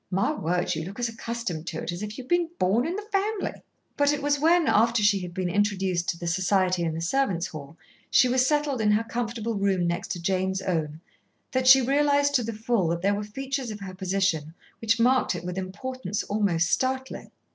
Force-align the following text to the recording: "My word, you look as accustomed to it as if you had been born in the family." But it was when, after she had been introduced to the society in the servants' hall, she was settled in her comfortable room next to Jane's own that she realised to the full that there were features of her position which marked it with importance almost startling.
"My 0.09 0.31
word, 0.33 0.73
you 0.73 0.83
look 0.83 0.99
as 0.99 1.09
accustomed 1.09 1.67
to 1.67 1.83
it 1.83 1.91
as 1.91 2.01
if 2.01 2.17
you 2.17 2.23
had 2.23 2.27
been 2.29 2.49
born 2.57 2.87
in 2.87 2.95
the 2.95 3.07
family." 3.11 3.61
But 3.95 4.11
it 4.11 4.23
was 4.23 4.39
when, 4.39 4.67
after 4.67 5.03
she 5.03 5.19
had 5.19 5.31
been 5.31 5.47
introduced 5.47 6.09
to 6.09 6.17
the 6.17 6.25
society 6.25 6.81
in 6.81 6.95
the 6.95 7.01
servants' 7.03 7.45
hall, 7.45 7.77
she 8.09 8.27
was 8.27 8.43
settled 8.47 8.81
in 8.81 8.89
her 8.93 9.03
comfortable 9.03 9.53
room 9.53 9.85
next 9.85 10.07
to 10.13 10.19
Jane's 10.19 10.59
own 10.63 11.01
that 11.51 11.67
she 11.67 11.83
realised 11.83 12.33
to 12.33 12.43
the 12.43 12.51
full 12.51 12.87
that 12.87 13.03
there 13.03 13.13
were 13.13 13.21
features 13.23 13.69
of 13.69 13.81
her 13.81 13.93
position 13.93 14.55
which 14.79 14.99
marked 14.99 15.35
it 15.35 15.45
with 15.45 15.55
importance 15.55 16.23
almost 16.23 16.71
startling. 16.71 17.29